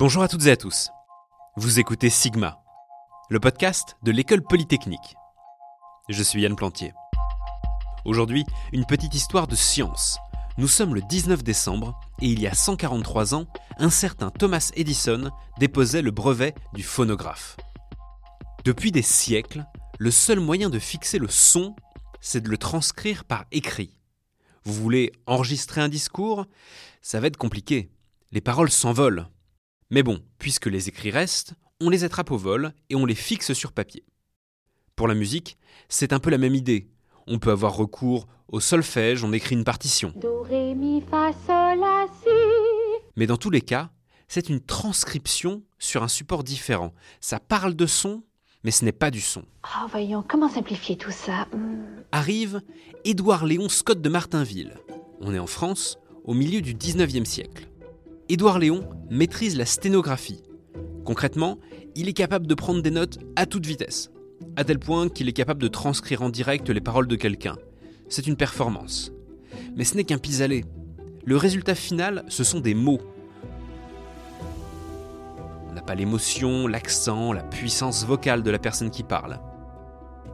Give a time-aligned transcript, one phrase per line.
[0.00, 0.88] Bonjour à toutes et à tous.
[1.56, 2.64] Vous écoutez Sigma,
[3.28, 5.14] le podcast de l'école polytechnique.
[6.08, 6.94] Je suis Yann Plantier.
[8.06, 10.16] Aujourd'hui, une petite histoire de science.
[10.56, 13.44] Nous sommes le 19 décembre et il y a 143 ans,
[13.76, 15.28] un certain Thomas Edison
[15.58, 17.58] déposait le brevet du phonographe.
[18.64, 19.66] Depuis des siècles,
[19.98, 21.76] le seul moyen de fixer le son,
[22.22, 23.98] c'est de le transcrire par écrit.
[24.64, 26.46] Vous voulez enregistrer un discours?
[27.02, 27.90] Ça va être compliqué.
[28.32, 29.28] Les paroles s'envolent.
[29.90, 33.52] Mais bon, puisque les écrits restent, on les attrape au vol et on les fixe
[33.52, 34.04] sur papier.
[34.94, 35.58] Pour la musique,
[35.88, 36.88] c'est un peu la même idée.
[37.26, 40.14] On peut avoir recours au solfège, on écrit une partition.
[43.16, 43.90] Mais dans tous les cas,
[44.28, 46.94] c'est une transcription sur un support différent.
[47.20, 48.22] Ça parle de son,
[48.62, 49.42] mais ce n'est pas du son.
[49.64, 51.48] Oh, voyons, comment simplifier tout ça?
[51.52, 52.02] Hmm.
[52.12, 52.62] Arrive
[53.04, 54.76] Édouard Léon Scott de Martinville.
[55.20, 57.69] On est en France, au milieu du 19e siècle.
[58.32, 60.44] Édouard Léon maîtrise la sténographie.
[61.04, 61.58] Concrètement,
[61.96, 64.12] il est capable de prendre des notes à toute vitesse,
[64.54, 67.56] à tel point qu'il est capable de transcrire en direct les paroles de quelqu'un.
[68.08, 69.10] C'est une performance.
[69.74, 70.64] Mais ce n'est qu'un pis-aller.
[71.24, 73.00] Le résultat final, ce sont des mots.
[75.68, 79.40] On n'a pas l'émotion, l'accent, la puissance vocale de la personne qui parle.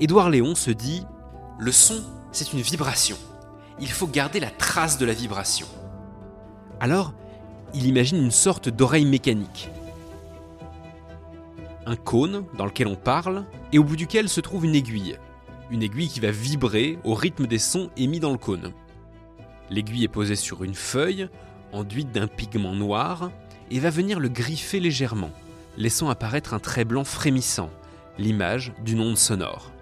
[0.00, 1.02] Édouard Léon se dit
[1.58, 2.02] Le son,
[2.32, 3.18] c'est une vibration.
[3.78, 5.66] Il faut garder la trace de la vibration.
[6.80, 7.12] Alors,
[7.74, 9.70] il imagine une sorte d'oreille mécanique.
[11.86, 15.16] Un cône dans lequel on parle et au bout duquel se trouve une aiguille.
[15.70, 18.72] Une aiguille qui va vibrer au rythme des sons émis dans le cône.
[19.70, 21.28] L'aiguille est posée sur une feuille,
[21.72, 23.30] enduite d'un pigment noir,
[23.70, 25.30] et va venir le griffer légèrement,
[25.78, 27.70] laissant apparaître un trait blanc frémissant,
[28.18, 29.72] l'image d'une onde sonore.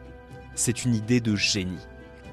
[0.55, 1.87] C'est une idée de génie.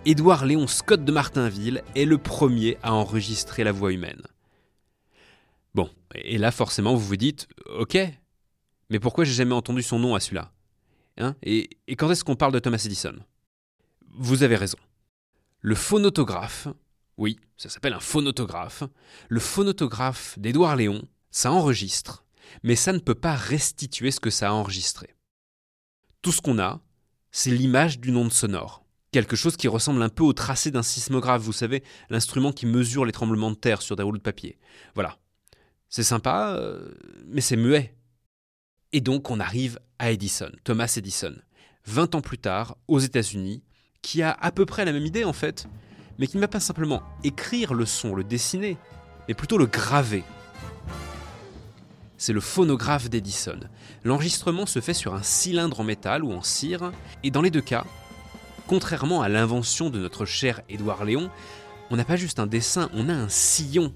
[0.05, 4.21] Édouard Léon Scott de Martinville est le premier à enregistrer la voix humaine.
[5.77, 7.99] Bon, et là forcément vous vous dites, ok,
[8.89, 10.51] mais pourquoi j'ai jamais entendu son nom à celui-là?
[11.17, 13.13] Hein et, et quand est-ce qu'on parle de Thomas Edison?
[14.15, 14.79] Vous avez raison.
[15.61, 16.67] Le phonotographe,
[17.17, 18.85] oui, ça s'appelle un phonotographe,
[19.29, 22.25] le phonotographe d'Édouard Léon, ça enregistre,
[22.63, 25.13] mais ça ne peut pas restituer ce que ça a enregistré.
[26.23, 26.81] Tout ce qu'on a,
[27.29, 28.83] c'est l'image d'une onde sonore.
[29.11, 33.05] Quelque chose qui ressemble un peu au tracé d'un sismographe, vous savez, l'instrument qui mesure
[33.05, 34.57] les tremblements de terre sur des rouleaux de papier.
[34.95, 35.19] Voilà,
[35.89, 36.93] c'est sympa, euh,
[37.27, 37.95] mais c'est muet.
[38.93, 41.33] Et donc on arrive à Edison, Thomas Edison,
[41.85, 43.63] 20 ans plus tard, aux États-Unis,
[44.01, 45.67] qui a à peu près la même idée en fait,
[46.17, 48.77] mais qui ne va pas simplement écrire le son, le dessiner,
[49.27, 50.23] mais plutôt le graver.
[52.17, 53.59] C'est le phonographe d'Edison.
[54.03, 56.91] L'enregistrement se fait sur un cylindre en métal ou en cire,
[57.23, 57.85] et dans les deux cas,
[58.67, 61.29] contrairement à l'invention de notre cher Édouard Léon,
[61.89, 63.93] on n'a pas juste un dessin, on a un sillon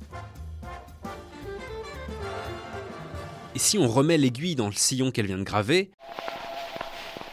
[3.61, 5.91] si on remet l'aiguille dans le sillon qu'elle vient de graver,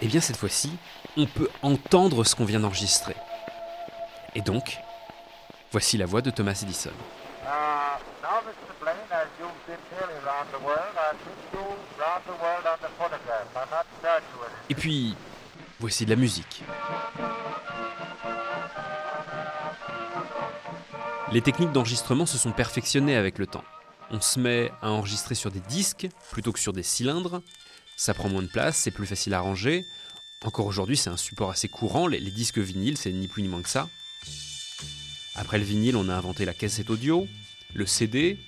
[0.03, 0.71] eh bien cette fois-ci,
[1.17, 3.17] on peut entendre ce qu'on vient d'enregistrer.
[4.35, 4.77] Et donc,
[5.73, 6.91] voici la voix de Thomas Edison.
[14.69, 15.17] Et puis,
[15.81, 16.63] voici de la musique.
[21.33, 23.65] Les techniques d'enregistrement se sont perfectionnées avec le temps
[24.11, 27.43] on se met à enregistrer sur des disques plutôt que sur des cylindres.
[27.97, 29.85] Ça prend moins de place, c'est plus facile à ranger.
[30.45, 32.07] Encore aujourd'hui, c'est un support assez courant.
[32.07, 33.89] Les, disques vinyles, c'est ni plus ni moins que ça.
[35.35, 37.27] Après le vinyle, on a inventé la cassette audio,
[37.75, 38.39] le CD.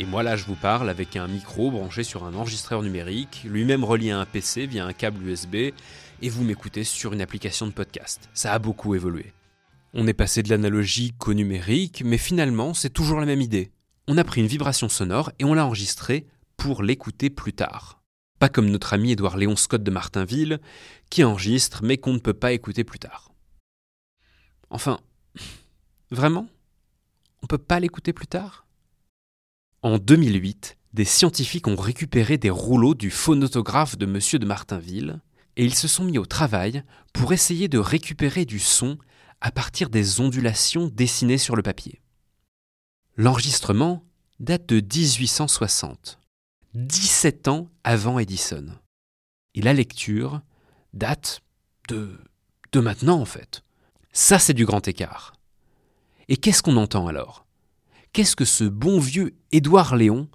[0.00, 3.82] Et moi là, je vous parle avec un micro branché sur un enregistreur numérique, lui-même
[3.82, 5.54] relié à un PC via un câble USB,
[6.22, 8.28] et vous m'écoutez sur une application de podcast.
[8.32, 9.32] Ça a beaucoup évolué.
[10.00, 13.72] On est passé de l'analogique au numérique, mais finalement c'est toujours la même idée.
[14.06, 18.00] On a pris une vibration sonore et on l'a enregistrée pour l'écouter plus tard.
[18.38, 20.60] Pas comme notre ami Édouard Léon Scott de Martinville,
[21.10, 23.32] qui enregistre mais qu'on ne peut pas écouter plus tard.
[24.70, 25.00] Enfin,
[26.12, 26.46] vraiment?
[27.42, 28.68] On peut pas l'écouter plus tard?
[29.82, 35.18] En 2008, des scientifiques ont récupéré des rouleaux du phonotographe de Monsieur de Martinville,
[35.56, 38.96] et ils se sont mis au travail pour essayer de récupérer du son
[39.40, 42.00] à partir des ondulations dessinées sur le papier.
[43.16, 44.04] L'enregistrement
[44.40, 46.18] date de 1860,
[46.74, 48.66] 17 ans avant Edison.
[49.54, 50.40] Et la lecture
[50.92, 51.40] date
[51.88, 52.18] de,
[52.72, 53.62] de maintenant en fait.
[54.12, 55.34] Ça c'est du grand écart.
[56.28, 57.46] Et qu'est-ce qu'on entend alors?
[58.12, 60.28] Qu'est-ce que ce bon vieux Édouard Léon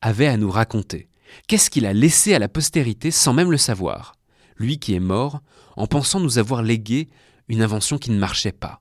[0.00, 1.08] avait à nous raconter?
[1.46, 4.14] Qu'est-ce qu'il a laissé à la postérité sans même le savoir?
[4.56, 5.40] Lui qui est mort
[5.76, 7.08] en pensant nous avoir légué
[7.48, 8.80] une invention qui ne marchait pas.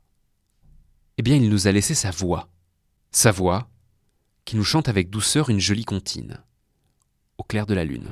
[1.17, 2.50] Eh bien, il nous a laissé sa voix.
[3.12, 3.69] Sa voix,
[4.44, 6.39] qui nous chante avec douceur une jolie comptine,
[7.38, 8.09] au clair de la lune.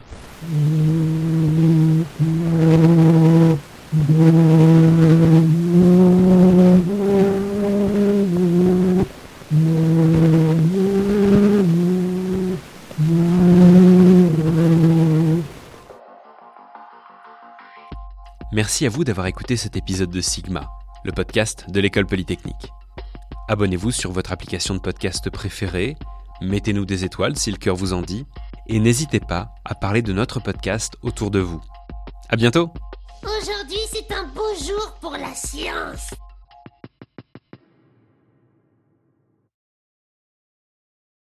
[18.53, 20.69] Merci à vous d'avoir écouté cet épisode de Sigma,
[21.03, 22.71] le podcast de l'école polytechnique.
[23.47, 25.97] Abonnez-vous sur votre application de podcast préférée,
[26.39, 28.27] mettez-nous des étoiles si le cœur vous en dit,
[28.67, 31.61] et n'hésitez pas à parler de notre podcast autour de vous.
[32.29, 32.71] À bientôt
[33.23, 36.11] Aujourd'hui, c'est un beau jour pour la science.